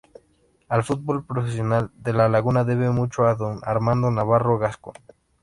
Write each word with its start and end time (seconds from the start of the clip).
El 0.77 0.81
fútbol 0.83 1.23
profesional 1.27 1.91
de 1.95 2.13
La 2.13 2.27
Laguna 2.27 2.63
debe 2.63 2.89
mucho 2.89 3.27
a 3.27 3.35
don 3.35 3.59
Armando 3.61 4.09
Navarro 4.09 4.57
Gascón. 4.57 4.95